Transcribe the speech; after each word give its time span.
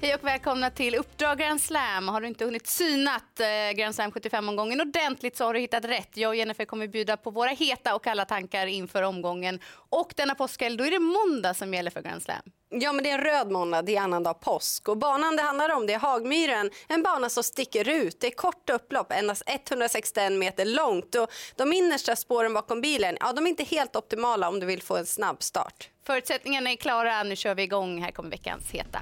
Hej 0.00 0.14
och 0.14 0.24
välkomna 0.24 0.70
till 0.70 0.94
Uppdrag 0.94 1.38
Grand 1.38 1.60
Slam. 1.60 2.08
Har 2.08 2.20
du 2.20 2.28
inte 2.28 2.44
hunnit 2.44 2.66
synat 2.66 3.40
eh, 3.40 3.76
Grand 3.76 3.94
Slam 3.94 4.10
75-omgången 4.10 4.80
ordentligt 4.80 5.36
så 5.36 5.44
har 5.44 5.54
du 5.54 5.60
hittat 5.60 5.84
rätt. 5.84 6.16
Jag 6.16 6.28
och 6.28 6.36
Jennifer 6.36 6.64
kommer 6.64 6.88
bjuda 6.88 7.16
på 7.16 7.30
våra 7.30 7.50
heta 7.50 7.94
och 7.94 8.04
kalla 8.04 8.24
tankar 8.24 8.66
inför 8.66 9.02
omgången. 9.02 9.60
Och 9.90 10.12
denna 10.16 10.34
påskhelg, 10.34 10.76
då 10.76 10.86
är 10.86 10.90
det 10.90 10.98
måndag 10.98 11.54
som 11.54 11.74
gäller 11.74 11.90
för 11.90 12.02
Grand 12.02 12.22
Slam. 12.22 12.42
Ja, 12.70 12.92
men 12.92 13.04
det 13.04 13.10
är 13.10 13.14
en 13.14 13.24
röd 13.24 13.50
måndag, 13.50 13.82
det 13.82 13.96
är 13.96 14.00
annandag 14.00 14.34
påsk. 14.34 14.88
Och 14.88 14.96
banan 14.96 15.36
det 15.36 15.42
handlar 15.42 15.76
om 15.76 15.86
det 15.86 15.92
är 15.92 15.98
Hagmyren, 15.98 16.70
en 16.88 17.02
bana 17.02 17.28
som 17.28 17.42
sticker 17.42 17.88
ut. 17.88 18.20
Det 18.20 18.26
är 18.26 18.30
kort 18.30 18.70
upplopp, 18.70 19.12
endast 19.12 19.42
161 19.46 20.32
meter 20.32 20.64
långt. 20.64 21.14
Och 21.14 21.30
de 21.56 21.72
innersta 21.72 22.16
spåren 22.16 22.54
bakom 22.54 22.80
bilen, 22.80 23.16
ja, 23.20 23.32
de 23.32 23.46
är 23.46 23.50
inte 23.50 23.64
helt 23.64 23.96
optimala 23.96 24.48
om 24.48 24.60
du 24.60 24.66
vill 24.66 24.82
få 24.82 24.96
en 24.96 25.06
snabb 25.06 25.42
start. 25.42 25.90
Förutsättningarna 26.06 26.70
är 26.70 26.76
klara, 26.76 27.22
nu 27.22 27.36
kör 27.36 27.54
vi 27.54 27.62
igång. 27.62 28.02
Här 28.02 28.10
kommer 28.10 28.30
veckans 28.30 28.70
heta. 28.70 29.00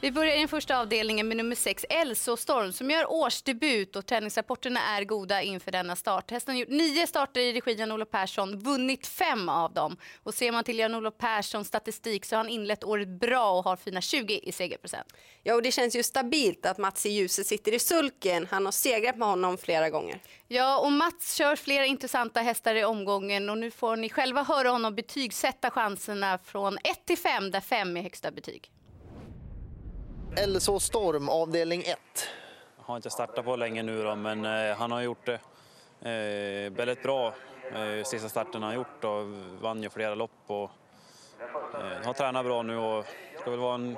Vi 0.00 0.12
börjar 0.12 0.36
i 0.36 0.38
den 0.38 0.48
första 0.48 0.78
avdelningen 0.78 1.28
med 1.28 1.36
nummer 1.36 1.56
6, 1.56 1.84
Elso 1.88 2.36
Storm, 2.36 2.72
som 2.72 2.90
gör 2.90 3.10
årsdebut 3.10 3.96
och 3.96 4.06
träningsrapporterna 4.06 4.80
är 4.80 5.04
goda 5.04 5.42
inför 5.42 5.70
denna 5.70 5.96
start. 5.96 6.30
Hästen 6.30 6.54
har 6.54 6.60
gjort 6.60 6.68
nio 6.68 7.06
starter 7.06 7.40
i 7.40 7.52
regi 7.52 7.74
Jan-Olof 7.74 8.10
Persson, 8.10 8.58
vunnit 8.58 9.06
fem 9.06 9.48
av 9.48 9.72
dem. 9.72 9.96
Och 10.22 10.34
ser 10.34 10.52
man 10.52 10.64
till 10.64 10.78
Jan-Olof 10.78 11.14
Perssons 11.18 11.68
statistik 11.68 12.24
så 12.24 12.36
har 12.36 12.44
han 12.44 12.52
inlett 12.52 12.84
året 12.84 13.08
bra 13.08 13.52
och 13.52 13.64
har 13.64 13.76
fina 13.76 14.00
20 14.00 14.40
i 14.42 14.52
segerprocent. 14.52 15.12
Ja, 15.42 15.54
och 15.54 15.62
det 15.62 15.72
känns 15.72 15.96
ju 15.96 16.02
stabilt 16.02 16.66
att 16.66 16.78
Mats 16.78 17.06
i 17.06 17.10
ljuset 17.10 17.46
sitter 17.46 17.74
i 17.74 17.78
sulken. 17.78 18.46
Han 18.50 18.64
har 18.64 18.72
segrat 18.72 19.16
med 19.16 19.28
honom 19.28 19.58
flera 19.58 19.90
gånger. 19.90 20.20
Ja, 20.48 20.78
och 20.78 20.92
Mats 20.92 21.34
kör 21.34 21.56
flera 21.56 21.86
intressanta 21.86 22.40
hästar 22.40 22.74
i 22.74 22.84
omgången 22.84 23.50
och 23.50 23.58
nu 23.58 23.70
får 23.70 23.96
ni 23.96 24.08
själva 24.08 24.42
höra 24.42 24.68
honom 24.68 24.94
betygsätta 24.94 25.70
chanserna 25.70 26.38
från 26.44 26.78
1 26.84 27.06
till 27.06 27.18
5 27.18 27.50
där 27.50 27.60
5 27.60 27.96
är 27.96 28.02
högsta 28.02 28.30
betyg. 28.30 28.70
LSO 30.36 30.80
Storm, 30.80 31.28
avdelning 31.28 31.80
1. 31.82 31.98
Har 32.76 32.96
inte 32.96 33.10
startat 33.10 33.44
på 33.44 33.56
länge 33.56 33.82
nu 33.82 34.02
då, 34.04 34.14
men 34.16 34.44
eh, 34.44 34.76
han 34.76 34.92
har 34.92 35.00
gjort 35.00 35.26
det 35.26 35.34
eh, 36.10 36.72
väldigt 36.72 37.02
bra 37.02 37.26
eh, 37.72 38.04
sista 38.04 38.28
starten 38.28 38.62
han 38.62 38.74
gjort 38.74 39.04
och 39.04 39.26
vann 39.60 39.82
ju 39.82 39.90
flera 39.90 40.14
lopp 40.14 40.30
och 40.46 40.70
eh, 41.74 42.06
har 42.06 42.12
tränat 42.12 42.44
bra 42.44 42.62
nu 42.62 42.76
och 42.76 43.04
ska 43.40 43.50
väl 43.50 43.60
vara 43.60 43.74
en 43.74 43.96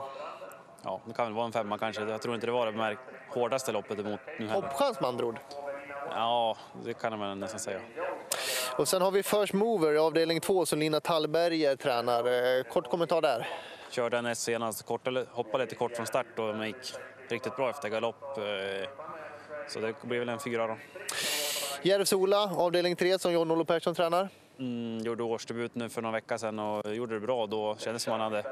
Ja, 0.84 1.00
det 1.04 1.12
kan 1.12 1.24
väl 1.26 1.34
vara 1.34 1.46
en 1.46 1.52
femma 1.52 1.78
kanske. 1.78 2.02
Jag 2.02 2.22
tror 2.22 2.34
inte 2.34 2.46
det 2.46 2.52
var 2.52 2.66
det 2.66 2.72
märk- 2.72 2.98
hårdaste 3.34 3.72
loppet 3.72 3.98
emot 3.98 4.20
nu 4.38 4.48
heller. 4.48 4.60
Toppchans 4.68 5.00
med 5.00 5.08
andra 5.08 5.26
ord. 5.26 5.38
Ja, 6.14 6.56
det 6.84 6.94
kan 6.94 7.18
man 7.18 7.40
nästan 7.40 7.60
säga. 7.60 7.80
Och 8.76 8.88
sen 8.88 9.02
har 9.02 9.10
vi 9.10 9.22
First 9.22 9.52
Mover 9.52 9.92
i 9.92 9.98
avdelning 9.98 10.40
2 10.40 10.66
som 10.66 10.78
Lina 10.78 11.00
Tallberger 11.00 11.76
tränar. 11.76 12.24
Eh, 12.58 12.62
Kort 12.62 12.90
kommentar 12.90 13.20
där. 13.20 13.48
Körde 13.90 14.18
en 14.18 14.26
S 14.26 14.42
senast, 14.42 14.82
kort, 14.82 15.08
hoppade 15.28 15.64
lite 15.64 15.74
kort 15.74 15.96
från 15.96 16.06
start 16.06 16.38
och 16.38 16.56
men 16.56 16.66
gick 16.66 16.94
riktigt 17.28 17.56
bra 17.56 17.70
efter 17.70 17.88
galopp. 17.88 18.38
Eh, 18.38 18.88
så 19.68 19.80
det 19.80 19.94
blir 20.02 20.18
väl 20.18 20.28
en 20.28 20.40
fyra 20.40 20.66
då. 20.66 20.76
Järvsola, 21.82 22.42
avdelning 22.56 22.96
3 22.96 23.18
som 23.18 23.32
John-Olof 23.32 23.66
Persson 23.66 23.94
tränar. 23.94 24.28
Mm, 24.60 24.98
gjorde 24.98 25.22
årsdebut 25.22 25.74
nu 25.74 25.88
för 25.88 26.02
några 26.02 26.12
veckor 26.12 26.36
sedan 26.36 26.58
och 26.58 26.94
gjorde 26.94 27.14
det 27.14 27.20
bra. 27.20 27.46
Då 27.46 27.76
kändes 27.78 28.02
som 28.02 28.12
han 28.12 28.20
hade 28.20 28.44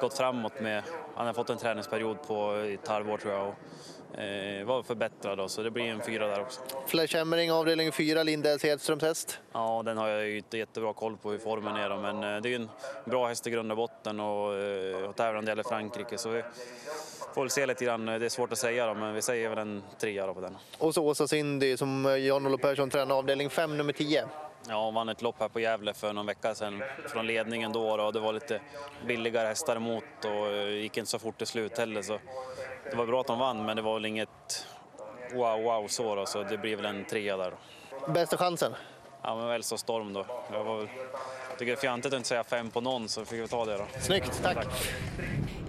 gått 0.00 0.16
framåt 0.16 0.60
med... 0.60 0.82
Han 1.14 1.26
hade 1.26 1.36
fått 1.36 1.50
en 1.50 1.58
träningsperiod 1.58 2.22
på 2.26 2.52
ett 2.52 2.88
halvår 2.88 3.18
tror 3.18 3.32
jag 3.32 3.48
och 3.48 4.18
eh, 4.18 4.64
var 4.64 4.82
förbättrad 4.82 5.38
då, 5.38 5.48
så 5.48 5.62
det 5.62 5.70
blir 5.70 5.84
en 5.84 6.02
fyra 6.02 6.26
där 6.26 6.40
också. 6.40 6.60
Flash 6.86 7.16
Emmering, 7.16 7.52
avdelning 7.52 7.92
4, 7.92 8.22
Lindells 8.22 8.62
Hedströms 8.62 9.02
häst. 9.02 9.40
Ja, 9.52 9.82
den 9.84 9.96
har 9.96 10.08
jag 10.08 10.28
ju 10.28 10.36
inte 10.36 10.58
jättebra 10.58 10.92
koll 10.92 11.16
på 11.16 11.30
hur 11.30 11.38
formen 11.38 11.76
är 11.76 11.90
då, 11.90 11.96
men 11.96 12.34
eh, 12.34 12.42
det 12.42 12.54
är 12.54 12.56
en 12.56 12.68
bra 13.04 13.28
häst 13.28 13.46
i 13.46 13.50
grund 13.50 13.70
och 13.70 13.76
botten 13.76 14.20
och, 14.20 14.54
eh, 14.54 15.08
och 15.08 15.44
gäller 15.44 15.68
Frankrike 15.68 16.18
så 16.18 16.28
vi 16.28 16.42
får 17.34 17.42
väl 17.42 17.50
se 17.50 17.66
lite 17.66 17.84
grann. 17.84 18.06
Det 18.06 18.12
är 18.12 18.28
svårt 18.28 18.52
att 18.52 18.58
säga 18.58 18.86
då, 18.86 18.94
men 18.94 19.14
vi 19.14 19.22
säger 19.22 19.48
väl 19.48 19.58
en 19.58 19.82
trea 20.00 20.34
på 20.34 20.40
den. 20.40 20.56
Och 20.78 20.94
så 20.94 21.04
Åsa 21.04 21.28
Cindy 21.28 21.76
som 21.76 22.16
John-Olof 22.18 22.60
Persson 22.60 22.90
tränar, 22.90 23.18
avdelning 23.18 23.50
5, 23.50 23.76
nummer 23.76 23.92
10. 23.92 24.24
Ja, 24.68 24.84
hon 24.84 24.94
vann 24.94 25.08
ett 25.08 25.22
lopp 25.22 25.36
här 25.40 25.48
på 25.48 25.60
Gävle 25.60 25.94
för 25.94 26.12
någon 26.12 26.26
vecka 26.26 26.54
sedan 26.54 26.82
från 27.08 27.26
ledningen 27.26 27.72
då 27.72 27.90
och 27.90 28.12
det 28.12 28.20
var 28.20 28.32
lite 28.32 28.60
billigare 29.06 29.46
hästar 29.48 29.76
emot 29.76 30.04
och 30.24 30.46
eh, 30.46 30.68
gick 30.68 30.96
inte 30.96 31.10
så 31.10 31.18
fort 31.18 31.42
i 31.42 31.46
slut 31.46 31.78
heller. 31.78 32.02
Så 32.02 32.18
det 32.90 32.96
var 32.96 33.06
bra 33.06 33.20
att 33.20 33.26
de 33.26 33.38
vann, 33.38 33.64
men 33.66 33.76
det 33.76 33.82
var 33.82 33.94
väl 33.94 34.04
inget 34.06 34.66
wow, 35.32 35.62
wow 35.62 35.88
så 35.88 36.14
då, 36.14 36.26
så 36.26 36.42
det 36.42 36.58
blir 36.58 36.76
väl 36.76 36.86
en 36.86 37.04
trea 37.04 37.36
där. 37.36 37.50
Då. 38.06 38.12
Bästa 38.12 38.36
chansen? 38.36 38.74
Ja, 39.22 39.36
men 39.36 39.48
väl 39.48 39.62
så 39.62 39.78
Storm 39.78 40.12
då. 40.12 40.26
Jag 40.52 40.64
var, 40.64 40.76
väl- 40.76 40.88
tycker 41.58 41.66
det 41.72 41.78
är 41.78 41.80
fjantigt 41.80 42.12
att 42.12 42.16
inte 42.16 42.28
säga 42.28 42.44
fem 42.44 42.70
på 42.70 42.80
någon, 42.80 43.08
så 43.08 43.24
fick 43.24 43.40
vi 43.40 43.48
ta 43.48 43.64
det 43.64 43.76
då. 43.76 43.86
Snyggt, 44.00 44.40
tack. 44.42 44.66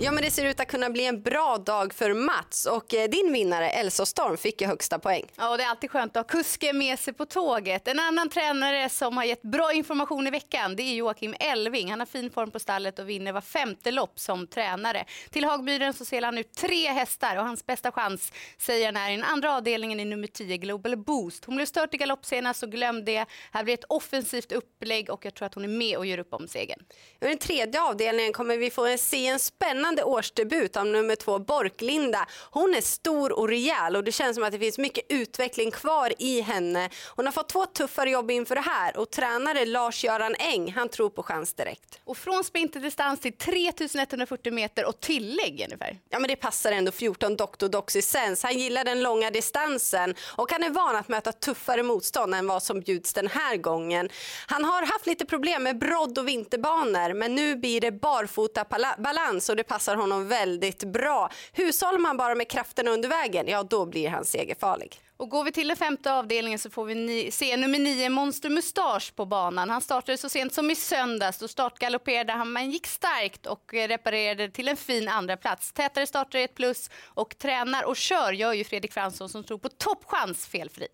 Ja, 0.04 0.12
men 0.12 0.24
det 0.24 0.32
ser 0.32 0.46
ut 0.46 0.60
att 0.60 0.68
kunna 0.68 0.90
bli 0.90 1.06
en 1.06 1.22
bra 1.22 1.58
dag 1.58 1.94
för 1.94 2.14
Mats. 2.14 2.66
Och 2.66 2.94
eh, 2.94 3.10
din 3.10 3.34
vinnare, 3.34 3.70
Elsa 3.70 4.06
Storm, 4.06 4.38
fick 4.38 4.62
ju 4.62 4.68
högsta 4.68 5.00
poäng. 5.00 5.26
Ja, 5.36 5.50
och 5.50 5.58
det 5.58 5.64
är 5.64 5.70
alltid 5.70 5.92
skönt 5.92 6.18
att 6.18 6.32
ha 6.32 6.38
kusken 6.38 6.78
med 6.78 7.00
sig 7.00 7.14
på 7.14 7.26
tåget. 7.26 7.88
En 7.88 8.00
annan 8.00 8.30
tränare 8.30 8.90
som 8.90 9.18
har 9.18 9.24
gett 9.24 9.42
bra 9.42 9.74
information 9.74 10.28
i 10.28 10.30
veckan 10.30 10.76
det 10.76 10.84
är 10.84 10.94
Joakim 10.94 11.36
Elving. 11.40 11.90
Han 11.90 12.00
har 12.00 12.06
fin 12.06 12.30
form 12.30 12.52
på 12.52 12.60
stallet 12.60 13.00
och 13.00 13.10
vinner 13.10 13.34
var 13.34 13.42
femte 13.42 13.92
lopp 13.92 14.20
som 14.20 14.48
tränare. 14.48 15.06
Till 15.30 15.44
Hagbyren 15.44 15.94
så 15.94 16.06
ser 16.06 16.22
han 16.22 16.38
ut 16.38 16.54
tre 16.54 16.88
hästar 16.88 17.38
och 17.38 17.46
hans 17.46 17.66
bästa 17.66 17.92
chans 17.92 18.32
säger 18.58 18.86
han 18.86 18.98
är 18.98 19.12
i 19.12 19.16
den 19.16 19.24
andra 19.24 19.56
avdelningen 19.56 20.00
i 20.00 20.06
nummer 20.06 20.28
10 20.28 20.58
Global 20.58 20.98
Boost. 20.98 21.46
Hon 21.46 21.56
blev 21.56 21.66
stört 21.66 21.94
i 21.94 21.98
galopp 21.98 22.26
senast 22.26 22.60
så 22.60 22.68
glöm 22.68 23.06
det. 23.06 23.26
Här 23.52 23.64
blir 23.64 23.74
ett 23.74 23.86
offensivt 23.90 24.52
upplägg 24.52 25.10
och 25.10 25.26
jag 25.26 25.34
tror 25.34 25.46
att 25.46 25.54
hon 25.54 25.64
är 25.64 25.68
med 25.68 25.98
och 25.98 26.06
gör 26.06 26.18
upp 26.18 26.34
om 26.34 26.48
segern. 26.48 26.80
I 27.22 27.26
den 27.26 27.38
tredje 27.38 27.82
avdelningen 27.82 28.34
kommer 28.34 28.58
vi 28.58 28.70
få 28.70 28.98
se 28.98 29.28
en 29.28 29.40
spännande 29.40 29.91
årsdebut 30.00 30.78
av 30.78 30.86
nummer 30.86 31.16
två, 31.16 31.40
Borklinda. 31.40 32.28
Hon 32.52 32.76
är 32.76 32.82
stor 32.82 33.32
och 33.32 33.50
rejäl 33.50 33.96
och 33.96 34.04
det 34.04 34.12
känns 34.12 34.36
som 34.36 34.44
att 34.44 34.52
det 34.52 34.60
finns 34.60 34.78
mycket 34.78 35.06
utveckling 35.10 35.72
kvar 35.72 36.14
i 36.18 36.42
henne. 36.42 36.90
Hon 37.16 37.26
har 37.26 37.32
fått 37.32 37.50
två 37.50 37.66
tuffare 37.66 38.10
jobb 38.10 38.32
inför 38.32 38.56
det 38.56 38.62
här 38.62 38.98
och 38.98 39.10
tränare 39.10 39.66
Lars-Göran 39.66 40.36
Eng, 40.40 40.72
han 40.72 40.90
tror 40.90 41.10
på 41.10 41.24
chans 41.24 41.54
direkt. 41.54 42.00
Och 42.04 42.18
från 42.18 42.44
sprinterdistans 42.44 43.20
till 43.20 43.34
3140 43.34 44.54
meter 44.54 44.86
och 44.86 45.00
tillägg 45.00 45.62
ungefär. 45.66 46.00
Ja 46.10 46.20
men 46.20 46.28
det 46.28 46.36
passar 46.36 46.72
ändå 46.72 46.92
14 46.92 47.36
Dr. 47.36 47.68
Doxy 47.68 48.02
Sense. 48.02 48.48
Han 48.48 48.58
gillar 48.58 48.84
den 48.84 49.04
långa 49.04 49.32
distansen 49.32 50.16
och 50.36 50.52
han 50.52 50.64
är 50.64 50.70
van 50.70 50.96
att 50.96 51.08
möta 51.08 51.32
tuffare 51.32 51.84
motstånd 51.84 52.36
än 52.36 52.48
vad 52.48 52.64
som 52.64 52.82
bjuds 52.82 53.14
den 53.14 53.28
här 53.28 53.58
gången. 53.58 54.10
Han 54.48 54.64
har 54.66 54.86
haft 54.86 55.06
lite 55.06 55.26
problem 55.26 55.64
med 55.64 55.78
brodd 55.78 56.18
och 56.18 56.28
vinterbanor 56.28 57.14
men 57.14 57.36
nu 57.36 57.56
blir 57.56 57.82
det 57.82 57.92
barfota 57.92 58.66
balans 58.98 59.50
och 59.50 59.56
det 59.56 59.64
passar 59.64 59.81
passar 59.82 59.96
honom 59.96 60.28
väldigt 60.28 60.84
bra. 60.84 61.30
Hushåller 61.54 62.00
man 62.00 62.18
bara 62.18 62.36
med 62.36 62.48
krafterna 62.50 62.92
under 62.92 63.10
vägen, 63.10 63.48
ja 63.48 63.64
då 63.64 63.86
blir 63.86 64.10
han 64.10 64.26
segerfarlig. 64.26 65.00
Och 65.18 65.30
går 65.30 65.44
vi 65.44 65.52
till 65.52 65.68
den 65.68 65.78
femte 65.78 66.14
avdelningen 66.14 66.60
så 66.60 66.70
får 66.70 66.86
vi 66.86 66.96
ni- 66.96 67.32
se 67.32 67.58
nummer 67.58 67.80
nio 67.80 68.10
Monster 68.10 68.50
Mustasch 68.50 69.16
på 69.16 69.26
banan. 69.26 69.70
Han 69.70 69.82
startade 69.82 70.18
så 70.18 70.30
sent 70.30 70.54
som 70.54 70.72
i 70.72 70.76
söndags. 70.76 71.38
Då 71.38 71.48
startgalopperade 71.48 72.34
han 72.34 72.54
men 72.54 72.72
gick 72.72 72.88
starkt 72.88 73.46
och 73.46 73.74
eh, 73.74 73.88
reparerade 73.88 74.50
till 74.50 74.68
en 74.68 74.78
fin 74.78 75.08
andra 75.08 75.38
plats. 75.38 75.72
Tätare 75.74 76.08
starter 76.08 76.40
är 76.40 76.44
ett 76.46 76.56
plus 76.56 76.90
och 77.06 77.38
tränar 77.38 77.84
och 77.84 77.96
kör 77.96 78.32
gör 78.34 78.54
ju 78.54 78.64
Fredrik 78.64 78.94
Fransson 78.94 79.30
som 79.30 79.44
tror 79.44 79.58
på 79.58 79.70
toppchans 79.70 80.48
felfri. 80.48 80.88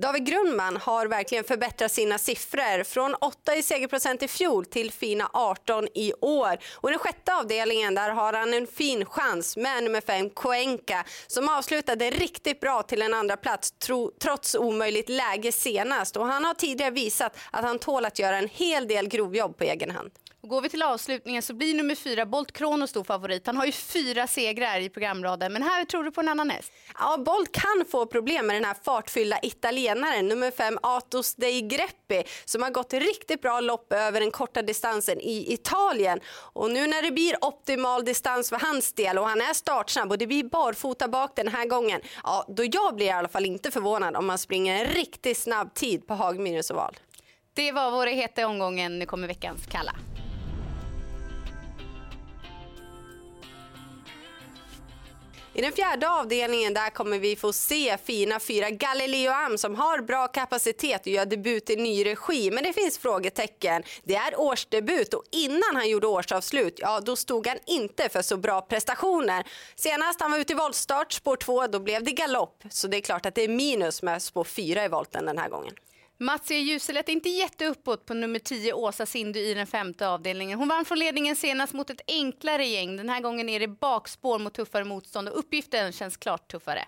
David 0.00 0.26
Grundman 0.26 0.76
har 0.76 1.06
verkligen 1.06 1.44
förbättrat 1.44 1.92
sina 1.92 2.18
siffror 2.18 2.84
från 2.84 3.14
8 3.14 3.56
i 3.56 3.62
segerprocent 3.62 4.22
i 4.22 4.28
fjol 4.28 4.66
till 4.66 4.92
fina 4.92 5.30
18 5.32 5.88
i 5.94 6.12
år. 6.20 6.58
Och 6.74 6.88
i 6.88 6.92
den 6.92 6.98
sjätte 6.98 7.34
avdelningen 7.34 7.94
där 7.94 8.10
har 8.10 8.32
han 8.32 8.54
en 8.54 8.66
fin 8.66 9.04
chans 9.04 9.56
med 9.56 9.84
nummer 9.84 10.00
5 10.00 10.30
Koenka 10.30 11.04
som 11.26 11.48
avslutade 11.48 12.10
riktigt 12.10 12.60
bra 12.60 12.82
till 12.82 13.02
en 13.02 13.14
andra 13.14 13.36
plats 13.36 13.70
tro, 13.70 14.12
trots 14.22 14.54
omöjligt 14.54 15.08
läge 15.08 15.52
senast. 15.52 16.16
Och 16.16 16.26
han 16.26 16.44
har 16.44 16.54
tidigare 16.54 16.90
visat 16.90 17.36
att 17.50 17.64
han 17.64 17.78
tål 17.78 18.04
att 18.04 18.18
göra 18.18 18.38
en 18.38 18.48
hel 18.48 18.88
del 18.88 19.08
grovjobb 19.08 19.56
på 19.58 19.64
egen 19.64 19.90
hand. 19.90 20.10
Och 20.42 20.48
går 20.48 20.60
vi 20.60 20.68
till 20.68 20.82
avslutningen 20.82 21.42
så 21.42 21.54
blir 21.54 21.74
nummer 21.74 21.94
fyra 21.94 22.26
Bolt 22.26 22.52
Krono 22.52 22.86
stor 22.86 23.04
favorit. 23.04 23.46
Han 23.46 23.56
har 23.56 23.66
ju 23.66 23.72
fyra 23.72 24.26
segrar 24.26 24.80
i 24.80 24.88
programraden 24.88 25.52
men 25.52 25.62
här 25.62 25.84
tror 25.84 26.04
du 26.04 26.10
på 26.10 26.20
en 26.20 26.28
annan 26.28 26.50
häst. 26.50 26.72
Ja, 26.98 27.18
Bolt 27.18 27.52
kan 27.52 27.84
få 27.90 28.06
problem 28.06 28.46
med 28.46 28.56
den 28.56 28.64
här 28.64 28.76
fartfyllda 28.82 29.38
italienaren, 29.42 30.28
nummer 30.28 30.50
fem 30.50 30.78
Atos 30.82 31.34
dei 31.34 31.62
Greppi, 31.62 32.22
som 32.44 32.62
har 32.62 32.70
gått 32.70 32.92
riktigt 32.92 33.42
bra 33.42 33.60
lopp 33.60 33.92
över 33.92 34.20
den 34.20 34.30
korta 34.30 34.62
distansen 34.62 35.20
i 35.20 35.52
Italien. 35.52 36.20
Och 36.52 36.70
nu 36.70 36.86
när 36.86 37.02
det 37.02 37.10
blir 37.10 37.44
optimal 37.44 38.04
distans 38.04 38.48
för 38.48 38.56
hans 38.56 38.92
del 38.92 39.18
och 39.18 39.28
han 39.28 39.40
är 39.40 39.54
startsnabb 39.54 40.10
och 40.10 40.18
det 40.18 40.26
blir 40.26 40.44
barfota 40.44 41.08
bak 41.08 41.32
den 41.36 41.48
här 41.48 41.66
gången, 41.66 42.00
ja, 42.24 42.44
då 42.48 42.64
jag 42.72 42.94
blir 42.94 43.06
i 43.06 43.10
alla 43.10 43.28
fall 43.28 43.46
inte 43.46 43.70
förvånad 43.70 44.16
om 44.16 44.26
man 44.26 44.38
springer 44.38 44.84
en 44.84 44.92
riktigt 44.92 45.38
snabb 45.38 45.74
tid 45.74 46.06
på 46.06 46.14
Hagmyrens 46.14 46.70
oval. 46.70 46.96
Det 47.54 47.72
var 47.72 47.90
vår 47.90 48.06
heta 48.06 48.46
omgången. 48.46 48.98
Nu 48.98 49.06
kommer 49.06 49.28
veckans 49.28 49.66
kalla. 49.66 49.92
I 55.54 55.62
den 55.62 55.72
fjärde 55.72 56.10
avdelningen 56.10 56.74
där 56.74 56.90
kommer 56.90 57.18
vi 57.18 57.36
få 57.36 57.52
se 57.52 57.96
fina 58.04 58.40
fyra 58.40 58.70
Galileo 58.70 59.32
Am 59.32 59.58
som 59.58 59.74
har 59.74 60.02
bra 60.02 60.28
kapacitet 60.28 61.00
och 61.00 61.06
gör 61.06 61.26
debut 61.26 61.70
i 61.70 61.76
ny 61.76 62.04
regi. 62.04 62.50
Men 62.50 62.64
det 62.64 62.72
finns 62.72 62.98
frågetecken. 62.98 63.82
Det 64.04 64.14
är 64.14 64.40
årsdebut 64.40 65.14
och 65.14 65.24
innan 65.32 65.76
han 65.76 65.88
gjorde 65.88 66.06
årsavslut, 66.06 66.78
ja 66.78 67.00
då 67.00 67.16
stod 67.16 67.46
han 67.46 67.58
inte 67.66 68.08
för 68.08 68.22
så 68.22 68.36
bra 68.36 68.60
prestationer. 68.60 69.46
Senast 69.76 70.20
han 70.20 70.30
var 70.30 70.38
ute 70.38 70.52
i 70.52 70.56
voltstart, 70.56 71.12
spår 71.12 71.36
2, 71.36 71.66
då 71.66 71.80
blev 71.80 72.04
det 72.04 72.12
galopp. 72.12 72.62
Så 72.70 72.86
det 72.86 72.96
är 72.96 73.00
klart 73.00 73.26
att 73.26 73.34
det 73.34 73.42
är 73.42 73.48
minus 73.48 74.02
med 74.02 74.22
spår 74.22 74.44
4 74.44 74.84
i 74.84 74.88
volten 74.88 75.26
den 75.26 75.38
här 75.38 75.48
gången. 75.48 75.74
Mats 76.22 76.50
E. 76.50 76.58
Juselet 76.58 77.08
inte 77.08 77.28
jätteuppåt 77.28 78.06
på 78.06 78.14
nummer 78.14 78.38
10 78.38 78.72
Åsa 78.72 79.06
Sindu 79.06 79.40
i 79.40 79.54
den 79.54 79.66
femte 79.66 80.08
avdelningen. 80.08 80.58
Hon 80.58 80.68
vann 80.68 80.84
från 80.84 80.98
ledningen 80.98 81.36
senast 81.36 81.72
mot 81.72 81.90
ett 81.90 82.00
enklare 82.06 82.64
gäng. 82.64 82.96
Den 82.96 83.08
här 83.08 83.20
gången 83.20 83.48
är 83.48 83.60
det 83.60 83.68
bakspår 83.68 84.38
mot 84.38 84.54
tuffare 84.54 84.84
motstånd 84.84 85.28
och 85.28 85.38
uppgiften 85.38 85.92
känns 85.92 86.16
klart 86.16 86.50
tuffare. 86.50 86.84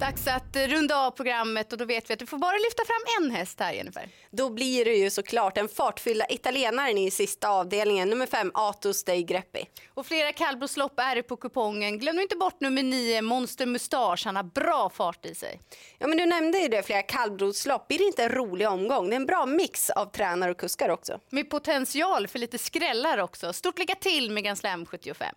Dags 0.00 0.26
att 0.26 0.56
runda 0.56 0.96
av 0.96 1.10
programmet 1.10 1.72
och 1.72 1.78
då 1.78 1.84
vet 1.84 2.10
vi 2.10 2.14
att 2.14 2.18
du 2.18 2.26
får 2.26 2.38
bara 2.38 2.56
lyfta 2.56 2.82
fram 2.84 3.24
en 3.24 3.30
häst 3.30 3.60
här 3.60 3.72
Jennifer. 3.72 4.08
Då 4.30 4.50
blir 4.50 4.84
det 4.84 4.94
ju 4.94 5.10
såklart 5.10 5.54
den 5.54 5.68
fartfyllda 5.68 6.26
italienaren 6.28 6.98
i 6.98 7.10
sista 7.10 7.48
avdelningen, 7.48 8.10
nummer 8.10 8.26
5 8.26 8.50
Atos 8.54 9.04
dei 9.04 9.22
Greppi. 9.22 9.68
Och 9.94 10.06
flera 10.06 10.32
kallblodslopp 10.32 11.00
är 11.00 11.16
det 11.16 11.22
på 11.22 11.36
kupongen. 11.36 11.98
Glöm 11.98 12.20
inte 12.20 12.36
bort 12.36 12.60
nummer 12.60 12.82
9 12.82 13.22
Monster 13.22 13.66
Mustache, 13.66 14.22
han 14.24 14.36
har 14.36 14.42
bra 14.42 14.90
fart 14.94 15.26
i 15.26 15.34
sig. 15.34 15.60
Ja 15.98 16.06
men 16.06 16.18
du 16.18 16.26
nämnde 16.26 16.58
ju 16.58 16.68
det, 16.68 16.82
flera 16.82 17.02
kallblodslopp. 17.02 17.88
Blir 17.88 17.98
det 17.98 18.04
inte 18.04 18.24
en 18.24 18.32
rolig 18.32 18.68
omgång? 18.68 19.08
Det 19.10 19.14
är 19.14 19.20
en 19.20 19.26
bra 19.26 19.46
mix 19.46 19.90
av 19.90 20.06
tränare 20.06 20.50
och 20.50 20.58
kuskar 20.58 20.88
också. 20.88 21.20
Med 21.30 21.50
potential 21.50 22.28
för 22.28 22.38
lite 22.38 22.58
skrällar 22.58 23.18
också. 23.18 23.52
Stort 23.52 23.78
lycka 23.78 23.94
till 23.94 24.30
med 24.30 24.44
Grand 24.44 24.58
Slam 24.58 24.86
75. 24.86 25.34